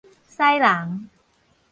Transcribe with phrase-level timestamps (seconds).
[0.33, 1.09] 屎人